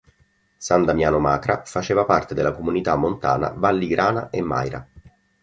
San 0.57 0.83
Damiano 0.83 1.19
Macra 1.19 1.61
faceva 1.63 2.05
parte 2.05 2.33
della 2.33 2.53
comunità 2.53 2.95
montana 2.95 3.53
Valli 3.55 3.85
Grana 3.85 4.31
e 4.31 4.41
Maira. 4.41 4.87